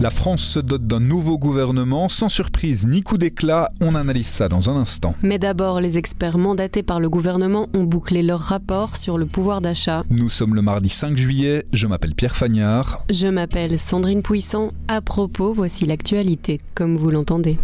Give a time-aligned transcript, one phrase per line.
[0.00, 4.48] La France se dote d'un nouveau gouvernement, sans surprise ni coup d'éclat, on analyse ça
[4.48, 5.16] dans un instant.
[5.22, 9.60] Mais d'abord, les experts mandatés par le gouvernement ont bouclé leur rapport sur le pouvoir
[9.60, 10.04] d'achat.
[10.08, 13.02] Nous sommes le mardi 5 juillet, je m'appelle Pierre Fagnard.
[13.10, 14.70] Je m'appelle Sandrine Puissant.
[14.86, 17.58] À propos, voici l'actualité, comme vous l'entendez.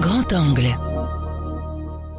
[0.00, 0.76] Grand angle.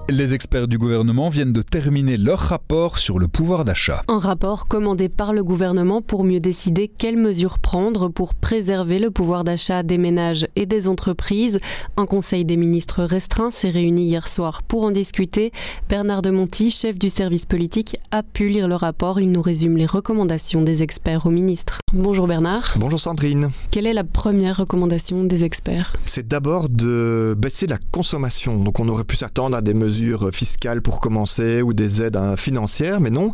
[0.09, 4.01] Les experts du gouvernement viennent de terminer leur rapport sur le pouvoir d'achat.
[4.09, 9.11] Un rapport commandé par le gouvernement pour mieux décider quelles mesures prendre pour préserver le
[9.11, 11.59] pouvoir d'achat des ménages et des entreprises.
[11.95, 15.53] Un conseil des ministres restreint s'est réuni hier soir pour en discuter.
[15.87, 19.21] Bernard de Monti, chef du service politique, a pu lire le rapport.
[19.21, 21.79] Il nous résume les recommandations des experts au ministre.
[21.95, 22.73] Bonjour Bernard.
[22.77, 23.51] Bonjour Sandrine.
[23.69, 25.93] Quelle est la première recommandation des experts?
[26.07, 28.57] C'est d'abord de baisser la consommation.
[28.63, 32.35] Donc on aurait pu s'attendre à des mesures fiscales pour commencer ou des aides hein,
[32.35, 33.31] financières, mais non.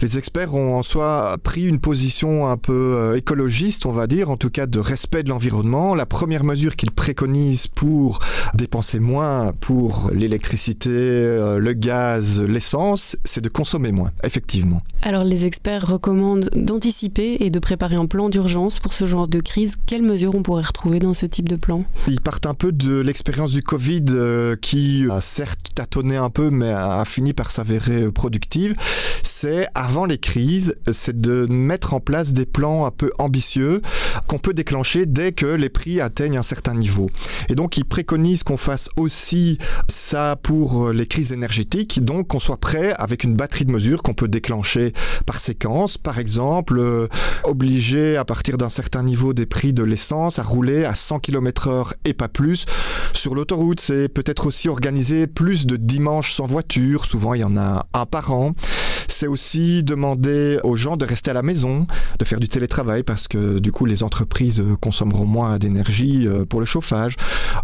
[0.00, 4.30] Les experts ont en soi pris une position un peu euh, écologiste, on va dire,
[4.30, 5.94] en tout cas de respect de l'environnement.
[5.94, 8.20] La première mesure qu'ils préconisent pour
[8.54, 14.82] dépenser moins pour l'électricité, euh, le gaz, l'essence, c'est de consommer moins, effectivement.
[15.02, 19.40] Alors les experts recommandent d'anticiper et de préparer un plan d'urgence pour ce genre de
[19.40, 19.76] crise.
[19.86, 21.84] Quelles mesures on pourrait retrouver dans ce type de plan?
[22.08, 26.50] Ils partent un peu de l'expérience du Covid euh, qui a certes tâtonné un peu
[26.50, 28.74] mais a fini par s'avérer productive.
[29.22, 33.82] C'est avant les crises, c'est de mettre en place des plans un peu ambitieux
[34.26, 37.10] qu'on peut déclencher dès que les prix atteignent un certain niveau.
[37.48, 39.58] Et donc ils préconisent qu'on fasse aussi
[39.88, 44.14] ça pour les crises énergétiques, donc qu'on soit prêt avec une batterie de mesures qu'on
[44.14, 44.92] peut déclencher
[45.26, 45.98] par séquence.
[45.98, 47.08] Par exemple, euh,
[47.44, 51.92] obliger à partir d'un certain niveau des prix de l'essence à rouler à 100 km/h
[52.04, 52.66] et pas plus
[53.12, 53.80] sur l'autoroute.
[53.80, 57.04] C'est peut-être aussi organiser plus de dimanches sans voiture.
[57.04, 58.54] Souvent, il y en a un par an.
[59.08, 61.86] C'est aussi demander aux gens de rester à la maison,
[62.18, 66.60] de faire du télétravail parce que du coup les entreprises consommeront moins d'énergie euh, pour
[66.60, 67.16] le chauffage.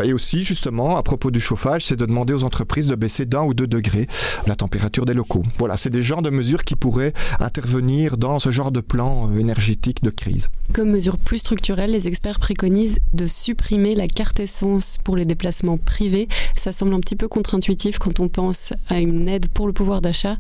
[0.03, 3.43] Et aussi justement à propos du chauffage, c'est de demander aux entreprises de baisser d'un
[3.43, 4.06] ou deux degrés
[4.47, 5.43] la température des locaux.
[5.59, 9.38] Voilà, c'est des genres de mesures qui pourraient intervenir dans ce genre de plan euh,
[9.38, 10.49] énergétique de crise.
[10.72, 15.77] Comme mesure plus structurelle, les experts préconisent de supprimer la carte essence pour les déplacements
[15.77, 16.28] privés.
[16.56, 20.00] Ça semble un petit peu contre-intuitif quand on pense à une aide pour le pouvoir
[20.00, 20.37] d'achat.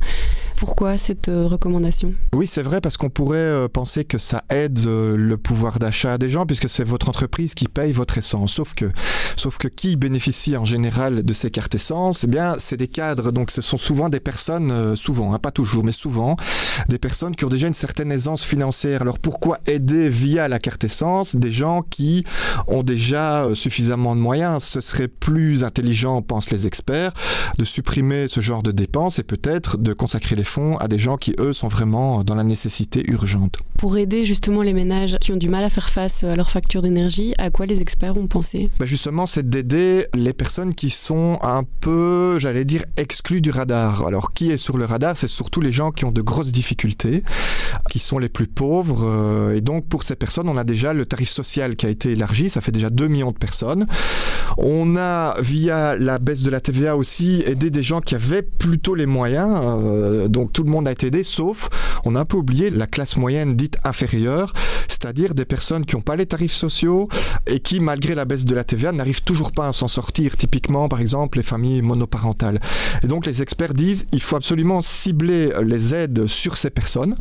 [0.64, 2.14] Pourquoi cette euh, recommandation?
[2.34, 6.16] Oui, c'est vrai parce qu'on pourrait euh, penser que ça aide euh, le pouvoir d'achat
[6.16, 8.54] des gens puisque c'est votre entreprise qui paye votre essence.
[8.54, 8.90] Sauf que,
[9.36, 12.24] sauf que qui bénéficie en général de ces cartes essence?
[12.24, 13.30] Eh bien, c'est des cadres.
[13.30, 16.36] Donc, ce sont souvent des personnes, souvent, hein, pas toujours, mais souvent,
[16.88, 19.02] des personnes qui ont déjà une certaine aisance financière.
[19.02, 22.24] Alors, pourquoi aider via la carte essence des gens qui
[22.68, 24.64] ont déjà suffisamment de moyens?
[24.64, 27.12] Ce serait plus intelligent, pensent les experts,
[27.58, 31.34] de supprimer ce genre de dépenses et peut-être de consacrer les à des gens qui,
[31.38, 33.58] eux, sont vraiment dans la nécessité urgente.
[33.78, 36.82] Pour aider justement les ménages qui ont du mal à faire face à leurs factures
[36.82, 38.70] d'énergie, à quoi les experts ont pensé?
[38.78, 44.06] Bah Justement, c'est d'aider les personnes qui sont un peu, j'allais dire, exclues du radar.
[44.06, 45.16] Alors, qui est sur le radar?
[45.16, 47.24] C'est surtout les gens qui ont de grosses difficultés,
[47.90, 49.04] qui sont les plus pauvres.
[49.04, 52.12] Euh, et donc, pour ces personnes, on a déjà le tarif social qui a été
[52.12, 52.48] élargi.
[52.48, 53.86] Ça fait déjà 2 millions de personnes.
[54.56, 58.94] On a, via la baisse de la TVA aussi, aidé des gens qui avaient plutôt
[58.94, 59.60] les moyens.
[59.64, 61.68] Euh, donc tout le monde a été aidé, sauf
[62.04, 64.52] on a un peu oublié la classe moyenne dite inférieure,
[65.04, 67.10] c'est-à-dire des personnes qui n'ont pas les tarifs sociaux
[67.46, 70.38] et qui, malgré la baisse de la TVA, n'arrivent toujours pas à s'en sortir.
[70.38, 72.58] Typiquement, par exemple, les familles monoparentales.
[73.02, 77.16] Et donc les experts disent il faut absolument cibler les aides sur ces personnes.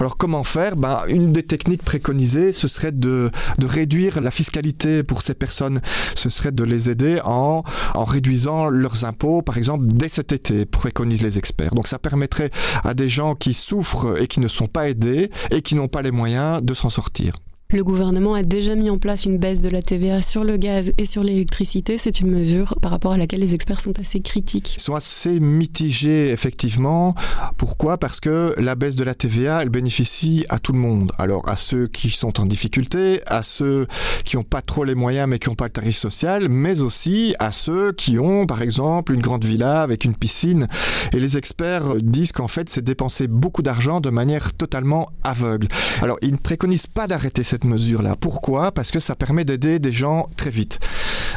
[0.00, 0.74] Alors comment faire?
[0.74, 5.80] Ben, Une des techniques préconisées, ce serait de, de réduire la fiscalité pour ces personnes.
[6.16, 7.62] Ce serait de les aider en,
[7.94, 11.76] en réduisant leurs impôts, par exemple, dès cet été, préconisent les experts.
[11.76, 12.50] Donc ça permettrait
[12.82, 16.02] à des gens qui souffrent et qui ne sont pas aidés et qui n'ont pas
[16.02, 17.49] les moyens de s'en sortir investir.
[17.72, 20.90] Le gouvernement a déjà mis en place une baisse de la TVA sur le gaz
[20.98, 21.98] et sur l'électricité.
[21.98, 24.74] C'est une mesure par rapport à laquelle les experts sont assez critiques.
[24.76, 27.14] Ils sont assez mitigés, effectivement.
[27.58, 27.96] Pourquoi?
[27.96, 31.12] Parce que la baisse de la TVA, elle bénéficie à tout le monde.
[31.16, 33.86] Alors à ceux qui sont en difficulté, à ceux
[34.24, 37.36] qui n'ont pas trop les moyens mais qui n'ont pas le tarif social, mais aussi
[37.38, 40.66] à ceux qui ont, par exemple, une grande villa avec une piscine.
[41.12, 45.68] Et les experts disent qu'en fait, c'est dépenser beaucoup d'argent de manière totalement aveugle.
[46.02, 48.16] Alors ils ne préconisent pas d'arrêter cette cette mesure-là.
[48.18, 48.72] Pourquoi?
[48.72, 50.78] Parce que ça permet d'aider des gens très vite.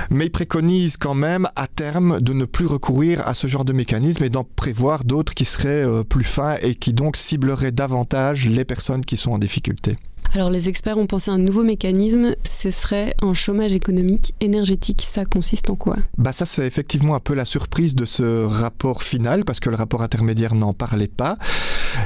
[0.10, 3.74] Mais il préconise quand même à terme de ne plus recourir à ce genre de
[3.74, 8.48] mécanisme et d'en prévoir d'autres qui seraient euh, plus fins et qui donc cibleraient davantage
[8.50, 9.98] les personnes qui sont en difficulté.
[10.34, 15.04] Alors les experts ont pensé à un nouveau mécanisme, ce serait un chômage économique énergétique.
[15.08, 15.98] Ça consiste en quoi?
[16.18, 19.76] Bah ça c'est effectivement un peu la surprise de ce rapport final parce que le
[19.76, 21.38] rapport intermédiaire n'en parlait pas.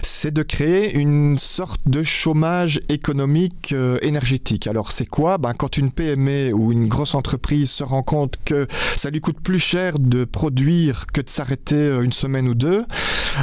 [0.09, 4.65] C'est de créer une sorte de chômage économique euh, énergétique.
[4.65, 5.38] Alors c'est quoi?
[5.38, 9.39] Ben, Quand une PME ou une grosse entreprise se rend compte que ça lui coûte
[9.42, 12.86] plus cher de produire que de s'arrêter euh, une semaine ou deux,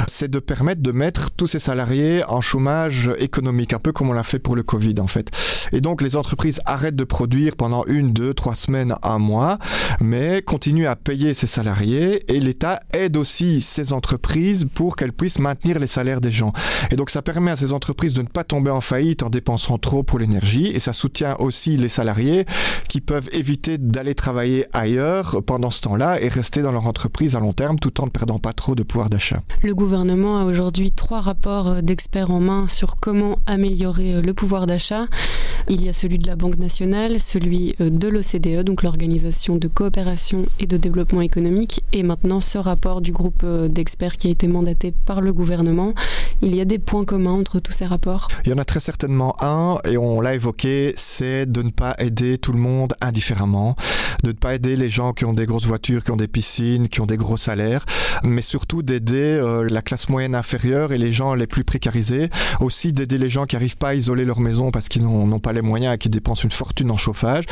[0.07, 4.13] c'est de permettre de mettre tous ses salariés en chômage économique, un peu comme on
[4.13, 5.31] l'a fait pour le Covid en fait.
[5.71, 9.57] Et donc les entreprises arrêtent de produire pendant une, deux, trois semaines, un mois,
[9.99, 15.39] mais continuent à payer ses salariés et l'État aide aussi ces entreprises pour qu'elles puissent
[15.39, 16.53] maintenir les salaires des gens.
[16.91, 19.77] Et donc ça permet à ces entreprises de ne pas tomber en faillite en dépensant
[19.77, 22.45] trop pour l'énergie et ça soutient aussi les salariés
[22.89, 27.39] qui peuvent éviter d'aller travailler ailleurs pendant ce temps-là et rester dans leur entreprise à
[27.39, 29.41] long terme tout en ne perdant pas trop de pouvoir d'achat.
[29.85, 35.05] Gouvernement a aujourd'hui trois rapports d'experts en main sur comment améliorer le pouvoir d'achat.
[35.67, 39.67] Il y a celui de la Banque nationale, celui euh, de l'OCDE, donc l'Organisation de
[39.67, 44.29] coopération et de développement économique, et maintenant ce rapport du groupe euh, d'experts qui a
[44.29, 45.95] été mandaté par le gouvernement.
[46.41, 48.79] Il y a des points communs entre tous ces rapports Il y en a très
[48.79, 53.75] certainement un, et on l'a évoqué, c'est de ne pas aider tout le monde indifféremment,
[54.23, 56.89] de ne pas aider les gens qui ont des grosses voitures, qui ont des piscines,
[56.89, 57.85] qui ont des gros salaires,
[58.23, 62.29] mais surtout d'aider euh, la classe moyenne inférieure et les gens les plus précarisés,
[62.61, 65.53] aussi d'aider les gens qui n'arrivent pas à isoler leur maison parce qu'ils n'ont pas
[65.53, 67.43] les moyens et qui dépensent une fortune en chauffage.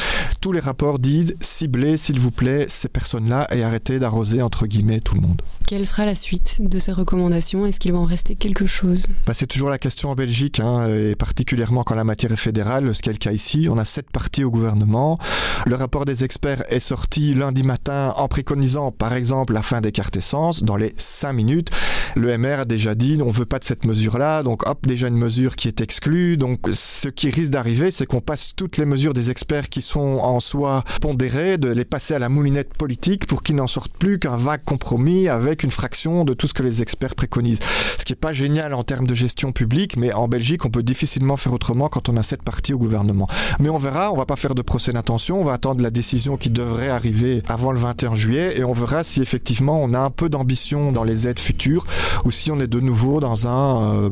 [0.42, 5.02] Tous les rapports disent ciblez s'il vous plaît ces personnes-là et arrêtez d'arroser entre guillemets
[5.02, 5.42] tout le monde.
[5.66, 7.66] Quelle sera la suite de ces recommandations?
[7.66, 9.08] Est-ce qu'il va en rester quelque chose?
[9.26, 12.94] Bah, C'est toujours la question en Belgique, hein, et particulièrement quand la matière est fédérale,
[12.94, 13.68] ce qui est le cas ici.
[13.70, 15.18] On a sept partis au gouvernement.
[15.66, 19.92] Le rapport des experts est sorti lundi matin en préconisant par exemple la fin des
[19.92, 21.72] cartes essence dans les cinq minutes.
[22.16, 25.08] Le MR a déjà dit on ne veut pas de cette mesure-là, donc hop, déjà
[25.08, 26.36] une mesure qui est exclue.
[26.36, 30.20] Donc ce qui risque d'arriver, c'est qu'on passe toutes les mesures des experts qui sont
[30.22, 34.20] en soi pondérées, de les passer à la moulinette politique pour qu'ils n'en sortent plus
[34.20, 37.60] qu'un vague compromis avec une fraction de tout ce que les experts préconisent.
[38.00, 40.82] Ce qui n'est pas génial en termes de gestion publique, mais en Belgique, on peut
[40.82, 43.28] difficilement faire autrement quand on a cette partie au gouvernement.
[43.60, 46.38] Mais on verra, on va pas faire de procès d'intention, on va attendre la décision
[46.38, 50.10] qui devrait arriver avant le 21 juillet et on verra si effectivement on a un
[50.10, 51.86] peu d'ambition dans les aides futures
[52.26, 54.10] ou si on est de nouveau dans un euh,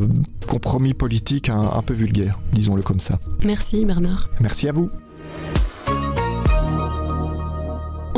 [0.47, 3.19] compromis politique un peu vulgaire, disons-le comme ça.
[3.43, 4.29] Merci Bernard.
[4.41, 4.89] Merci à vous.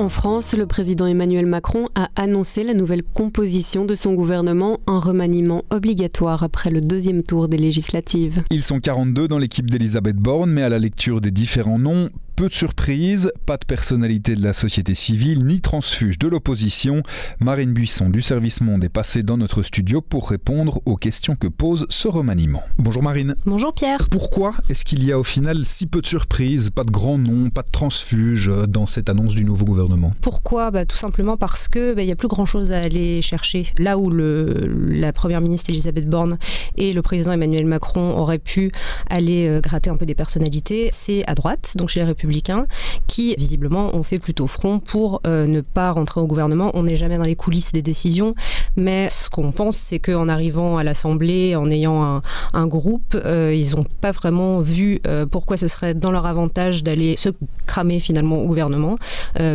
[0.04, 5.00] En France, le président Emmanuel Macron a annoncé la nouvelle composition de son gouvernement, un
[5.00, 8.44] remaniement obligatoire après le deuxième tour des législatives.
[8.52, 12.50] Ils sont 42 dans l'équipe d'Elisabeth Borne, mais à la lecture des différents noms, peu
[12.50, 17.04] de surprises, pas de personnalité de la société civile ni transfuge de l'opposition.
[17.40, 21.48] Marine Buisson du Service Monde est passée dans notre studio pour répondre aux questions que
[21.48, 22.64] pose ce remaniement.
[22.80, 23.36] Bonjour Marine.
[23.46, 24.08] Bonjour Pierre.
[24.10, 27.52] Pourquoi est-ce qu'il y a au final si peu de surprises, pas de grands noms,
[27.52, 30.14] pas de transfuge dans cette annonce du nouveau gouvernement?
[30.22, 30.72] Pourquoi?
[30.72, 33.68] Bah, Tout simplement parce que bah, il y a plus grand-chose à aller chercher.
[33.78, 36.38] Là où le, la première ministre Elisabeth Borne
[36.78, 38.72] et le président Emmanuel Macron auraient pu
[39.10, 42.66] aller euh, gratter un peu des personnalités, c'est à droite, donc chez les Républicains républicains
[43.08, 46.72] qui visiblement ont fait plutôt front pour euh, ne pas rentrer au gouvernement.
[46.74, 48.34] On n'est jamais dans les coulisses des décisions,
[48.78, 52.22] mais ce qu'on pense, c'est qu'en arrivant à l'Assemblée, en ayant
[52.54, 56.84] un, groupe, euh, ils n'ont pas vraiment vu euh, pourquoi ce serait dans leur avantage
[56.84, 57.30] d'aller se
[57.66, 58.98] cramer finalement au gouvernement,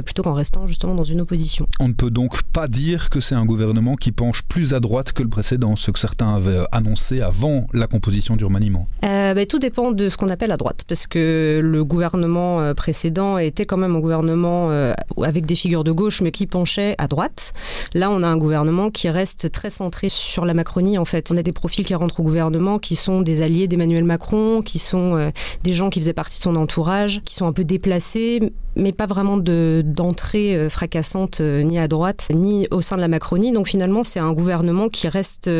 [0.04, 1.66] plutôt qu'en restant justement dans une opposition.
[1.80, 5.12] On ne peut donc pas dire que c'est un gouvernement qui penche plus à droite
[5.12, 8.86] que le précédent, ce que certains avaient annoncé avant la composition du remaniement.
[9.02, 13.38] Ben, tout dépend de ce qu'on appelle à droite, parce que le gouvernement euh, précédent
[13.38, 17.08] était quand même un gouvernement euh, avec des figures de gauche, mais qui penchait à
[17.08, 17.52] droite.
[17.94, 20.98] Là, on a un gouvernement qui reste très centré sur la Macronie.
[20.98, 24.04] En fait, on a des profils qui rentrent au gouvernement, qui sont des alliés d'Emmanuel
[24.04, 25.30] Macron, qui sont euh,
[25.62, 28.40] des gens qui faisaient partie de son entourage, qui sont un peu déplacés,
[28.76, 33.50] mais pas vraiment d'entrée fracassante ni à droite, ni au sein de la Macronie.
[33.50, 35.50] Donc finalement, c'est un gouvernement qui reste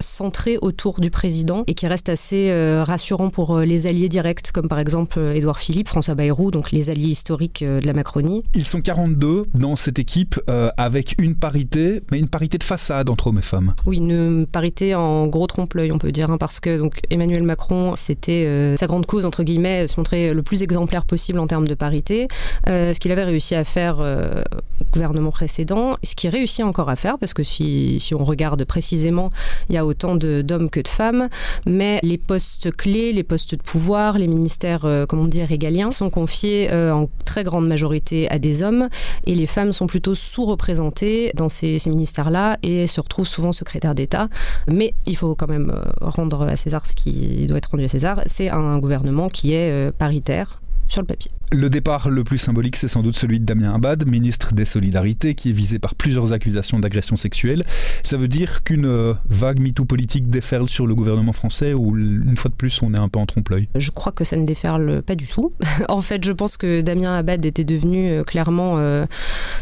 [0.00, 2.50] centré autour du président et qui reste assez
[2.82, 7.08] rassurant pour les alliés directs, comme par exemple Édouard Philippe, François Bayrou donc les alliés
[7.08, 8.42] historiques euh, de la Macronie.
[8.54, 13.08] Ils sont 42 dans cette équipe euh, avec une parité, mais une parité de façade
[13.10, 13.74] entre hommes et femmes.
[13.86, 17.94] Oui, une parité en gros trompe-l'œil, on peut dire, hein, parce que donc Emmanuel Macron,
[17.96, 21.66] c'était euh, sa grande cause entre guillemets, se montrer le plus exemplaire possible en termes
[21.66, 22.28] de parité.
[22.68, 24.42] Euh, ce qu'il avait réussi à faire euh,
[24.80, 28.64] au gouvernement précédent, ce qu'il réussit encore à faire, parce que si, si on regarde
[28.64, 29.30] précisément,
[29.68, 31.28] il y a autant d'hommes que de femmes,
[31.66, 36.10] mais les postes clés, les postes de pouvoir, les ministères, euh, comment dire, régaliens, sont
[36.16, 38.88] confiés euh, en très grande majorité à des hommes,
[39.26, 43.94] et les femmes sont plutôt sous-représentées dans ces, ces ministères-là et se retrouvent souvent secrétaires
[43.94, 44.28] d'État.
[44.66, 47.88] Mais il faut quand même euh, rendre à César ce qui doit être rendu à
[47.88, 48.22] César.
[48.24, 51.30] C'est un gouvernement qui est euh, paritaire sur le papier.
[51.52, 55.34] Le départ le plus symbolique, c'est sans doute celui de Damien Abad, ministre des Solidarités,
[55.34, 57.64] qui est visé par plusieurs accusations d'agression sexuelle.
[58.02, 62.36] Ça veut dire qu'une euh, vague MeToo politique déferle sur le gouvernement français ou une
[62.36, 63.68] fois de plus, on est un peu en trompe-l'œil?
[63.76, 65.52] Je crois que ça ne déferle pas du tout.
[65.88, 68.74] en fait, je pense que Damien Abad était devenu euh, clairement...
[68.78, 69.06] Euh,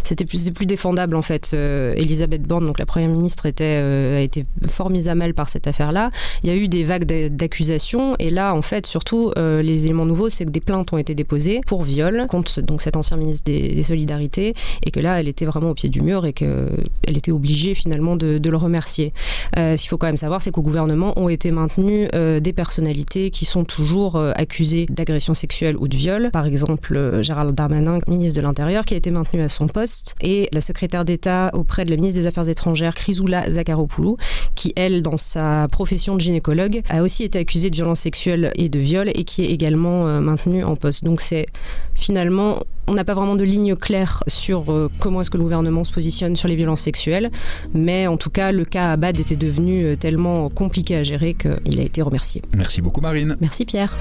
[0.04, 1.52] c'était plus, plus défendable en fait.
[1.54, 5.34] Euh, Elisabeth Borne, donc la première ministre, était, euh, a été fort mise à mal
[5.34, 6.10] par cette affaire-là.
[6.42, 10.06] Il y a eu des vagues d'accusations et là, en fait, surtout, euh, les éléments
[10.06, 13.44] nouveaux, c'est que des plaintes ont été déposées pour viol contre donc cet ancien ministre
[13.44, 17.32] des, Solidarités et que là, elle était vraiment au pied du mur et qu'elle était
[17.32, 19.12] obligée finalement de, de le remercier.
[19.54, 22.08] Ce qu'il faut quand même savoir, c'est qu'au gouvernement ont été maintenues
[22.40, 26.30] des personnalités qui sont toujours accusées d'agression sexuelle ou de viol.
[26.32, 30.48] Par exemple, Gérald Darmanin, ministre de l'Intérieur, qui a été maintenu à son poste, et
[30.52, 34.16] la secrétaire d'État auprès de la ministre des Affaires étrangères, Chrysoula Zakharopoulou,
[34.54, 38.68] qui, elle, dans sa profession de gynécologue, a aussi été accusée de violence sexuelle et
[38.68, 41.04] de viol et qui est également euh, maintenue en poste.
[41.04, 41.46] Donc c'est
[41.94, 45.84] finalement, on n'a pas vraiment de ligne claire sur euh, comment est-ce que le gouvernement
[45.84, 47.30] se positionne sur les violences sexuelles,
[47.72, 51.80] mais en tout cas, le cas Abad était devenu euh, tellement compliqué à gérer qu'il
[51.80, 52.42] a été remercié.
[52.56, 53.36] Merci beaucoup Marine.
[53.40, 53.96] Merci Pierre.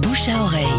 [0.00, 0.71] Bouche à oreille.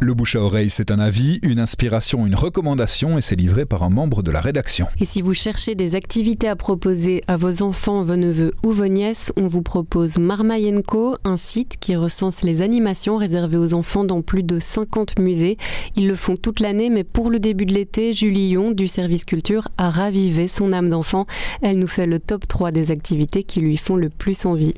[0.00, 3.82] Le bouche à oreille, c'est un avis, une inspiration, une recommandation et c'est livré par
[3.82, 4.86] un membre de la rédaction.
[5.00, 8.86] Et si vous cherchez des activités à proposer à vos enfants, vos neveux ou vos
[8.86, 14.22] nièces, on vous propose Marmayenko, un site qui recense les animations réservées aux enfants dans
[14.22, 15.56] plus de 50 musées.
[15.96, 19.24] Ils le font toute l'année, mais pour le début de l'été, Julie Yon du service
[19.24, 21.26] culture a ravivé son âme d'enfant.
[21.60, 24.74] Elle nous fait le top 3 des activités qui lui font le plus envie.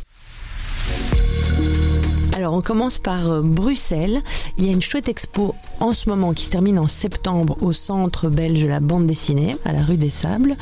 [2.53, 4.21] On commence par euh, Bruxelles.
[4.59, 7.73] Il y a une chouette expo en ce moment qui se termine en septembre au
[7.73, 10.57] centre belge de la bande dessinée à la rue des Sables.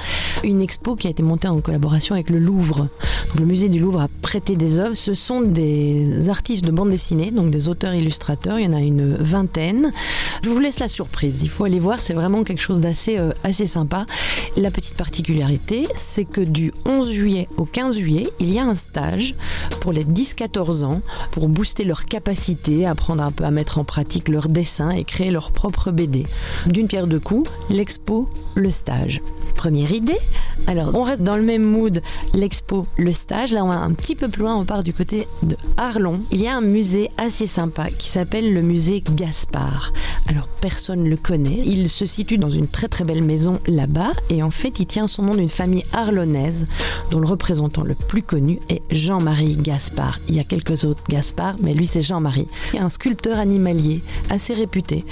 [0.45, 2.89] Une expo qui a été montée en collaboration avec le Louvre.
[3.39, 4.95] Le musée du Louvre a prêté des œuvres.
[4.95, 8.59] Ce sont des artistes de bande dessinée, donc des auteurs illustrateurs.
[8.59, 9.93] Il y en a une vingtaine.
[10.45, 11.43] Je vous laisse la surprise.
[11.43, 12.01] Il faut aller voir.
[12.01, 13.33] C'est vraiment quelque chose d'assez euh,
[13.67, 14.07] sympa.
[14.57, 18.75] La petite particularité, c'est que du 11 juillet au 15 juillet, il y a un
[18.75, 19.35] stage
[19.81, 24.29] pour les 10-14 ans pour booster leur capacité, apprendre un peu à mettre en pratique
[24.29, 26.27] leur dessin et créer leur propre BD.
[26.67, 29.21] D'une pierre deux coups, l'expo, le stage.
[29.55, 30.19] Première idée
[30.67, 32.01] Alors, on reste dans le même mood,
[32.33, 33.53] l'expo, le stage.
[33.53, 36.21] Là, on va un petit peu plus loin, on part du côté de Arlon.
[36.31, 39.93] Il y a un musée assez sympa qui s'appelle le musée Gaspard.
[40.29, 41.61] Alors, personne ne le connaît.
[41.65, 45.07] Il se situe dans une très très belle maison là-bas et en fait, il tient
[45.07, 46.67] son nom d'une famille arlonnaise
[47.11, 50.21] dont le représentant le plus connu est Jean-Marie Gaspard.
[50.29, 52.49] Il y a quelques autres Gaspard, mais lui c'est Jean-Marie,
[52.79, 55.05] un sculpteur animalier assez réputé.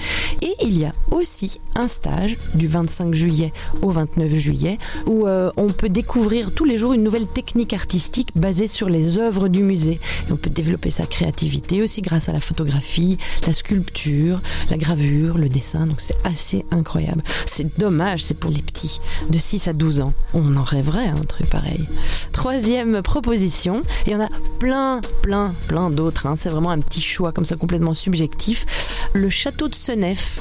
[0.42, 5.50] Et il y a aussi un stage du 25 juillet au 29 juillet où euh,
[5.56, 9.62] on peut découvrir tous les jours une nouvelle technique artistique basée sur les œuvres du
[9.62, 10.00] musée.
[10.28, 15.38] Et on peut développer sa créativité aussi grâce à la photographie, la sculpture, la gravure,
[15.38, 15.86] le dessin.
[15.86, 17.22] Donc c'est assez incroyable.
[17.46, 20.12] C'est dommage, c'est pour les petits de 6 à 12 ans.
[20.34, 21.86] On en rêverait un truc pareil.
[22.32, 26.26] Troisième proposition, il y en a plein, plein, plein d'autres.
[26.26, 26.36] Hein.
[26.46, 29.08] C'est vraiment un petit choix comme ça complètement subjectif.
[29.14, 30.38] Le château de Senef,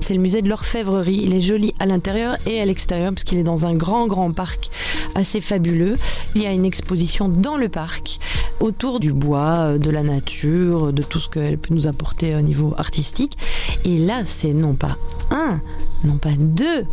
[0.00, 1.22] c'est le musée de l'orfèvrerie.
[1.24, 4.30] Il est joli à l'intérieur et à l'extérieur parce qu'il est dans un grand, grand
[4.30, 4.70] parc
[5.16, 5.98] assez fabuleux.
[6.36, 8.20] Il y a une exposition dans le parc
[8.60, 12.72] autour du bois, de la nature, de tout ce qu'elle peut nous apporter au niveau
[12.78, 13.36] artistique.
[13.84, 14.96] Et là, c'est non pas
[15.32, 15.60] un,
[16.04, 16.84] non pas deux,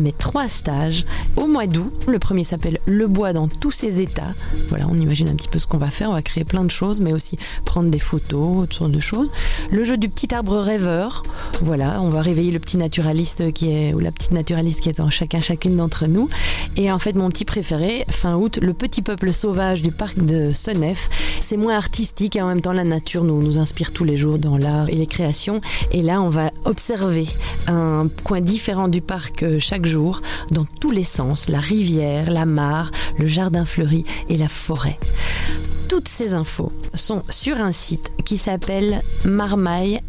[0.00, 1.04] mais trois stages
[1.36, 1.92] au mois d'août.
[2.06, 4.34] Le premier s'appelle Le bois dans tous ses états.
[4.68, 6.10] Voilà, on imagine un petit peu ce qu'on va faire.
[6.10, 9.30] On va créer plein de choses, mais aussi prendre des photos, toutes sortes de choses.
[9.70, 11.22] Le jeu du petit arbre rêveur.
[11.62, 15.00] Voilà, on va réveiller le petit naturaliste qui est, ou la petite naturaliste qui est
[15.00, 16.28] en chacun, chacune d'entre nous.
[16.76, 20.52] Et en fait, mon petit préféré, fin août, le petit peuple sauvage du parc de
[20.52, 21.08] Senef.
[21.40, 24.38] C'est moins artistique et en même temps, la nature nous, nous inspire tous les jours
[24.38, 25.60] dans l'art et les créations.
[25.92, 27.26] Et là, on va observer
[27.66, 29.44] un coin différent du parc
[29.86, 34.98] jour, dans tous les sens, la rivière, la mare, le jardin fleuri et la forêt.
[35.88, 40.00] Toutes ces infos sont sur un site qui s'appelle Marmaille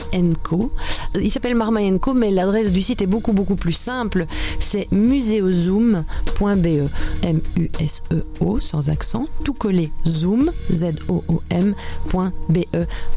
[0.43, 0.71] Co.
[1.21, 4.25] Il s'appelle Marmaille Co, mais l'adresse du site est beaucoup beaucoup plus simple.
[4.59, 6.89] C'est museozoom.be.
[7.23, 12.65] M-U-S-E-O sans accent, tout collé zoom, Z-O-O-M.be.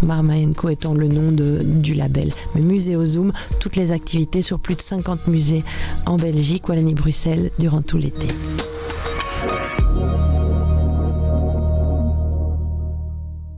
[0.03, 2.33] Marmaille Co étant le nom du label.
[2.55, 5.65] Mais Muséozoom, toutes les activités sur plus de 50 musées
[6.07, 8.29] en Belgique, Wallonie, Bruxelles durant tout l'été.